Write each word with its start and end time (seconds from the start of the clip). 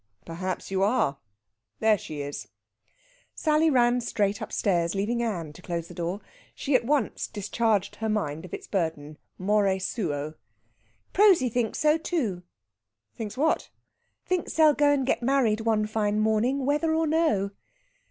"Perhaps 0.25 0.71
you 0.71 0.81
are. 0.81 1.19
There 1.77 1.95
she 1.95 2.21
is." 2.23 2.47
Sally 3.35 3.69
ran 3.69 4.01
straight 4.01 4.41
upstairs, 4.41 4.95
leaving 4.95 5.21
Ann 5.21 5.53
to 5.53 5.61
close 5.61 5.87
the 5.89 5.93
door. 5.93 6.21
She 6.55 6.73
at 6.73 6.83
once 6.83 7.27
discharged 7.27 7.97
her 7.97 8.09
mind 8.09 8.43
of 8.43 8.51
its 8.51 8.65
burden, 8.65 9.19
more 9.37 9.63
suo. 9.79 10.33
"Prosy 11.13 11.49
thinks 11.49 11.77
so, 11.77 11.99
too!" 11.99 12.41
"Thinks 13.15 13.37
what?" 13.37 13.69
"Thinks 14.25 14.55
they'll 14.55 14.73
go 14.73 14.89
and 14.91 15.05
get 15.05 15.21
married 15.21 15.61
one 15.61 15.85
fine 15.85 16.19
morning, 16.19 16.65
whether 16.65 16.95
or 16.95 17.05
no!" 17.05 17.51